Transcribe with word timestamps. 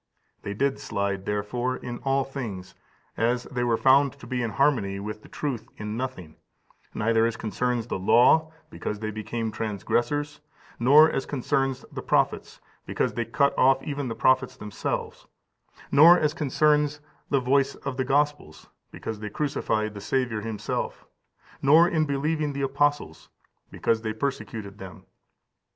They 0.41 0.55
did 0.55 0.79
slide, 0.79 1.27
therefore, 1.27 1.77
in 1.77 1.99
all 1.99 2.23
things, 2.23 2.73
as 3.17 3.43
they 3.43 3.63
were 3.63 3.77
found 3.77 4.13
to 4.13 4.25
be 4.25 4.41
in 4.41 4.49
harmony 4.49 4.99
with 4.99 5.21
the 5.21 5.29
truth 5.29 5.67
in 5.77 5.95
nothing: 5.95 6.37
neither 6.95 7.27
as 7.27 7.37
concerns 7.37 7.85
the 7.85 7.99
law, 7.99 8.51
because 8.71 8.97
they 8.97 9.11
became 9.11 9.51
transgressors; 9.51 10.41
nor 10.79 11.07
as 11.07 11.27
concerns 11.27 11.85
the 11.91 12.01
prophets, 12.01 12.59
because 12.87 13.13
they 13.13 13.25
cut 13.25 13.55
off 13.59 13.83
even 13.83 14.07
the 14.07 14.15
prophets 14.15 14.57
themselves; 14.57 15.27
nor 15.91 16.17
as 16.17 16.33
concerns 16.33 16.99
the 17.29 17.39
voice 17.39 17.75
of 17.75 17.97
the 17.97 18.03
Gospels, 18.03 18.69
because 18.89 19.19
they 19.19 19.29
crucified 19.29 19.93
the 19.93 20.01
Saviour 20.01 20.41
Himself; 20.41 21.05
nor 21.61 21.87
in 21.87 22.05
believing 22.05 22.53
the 22.53 22.63
apostles, 22.63 23.29
because 23.69 24.01
they 24.01 24.13
persecuted 24.13 24.79
them. 24.79 25.05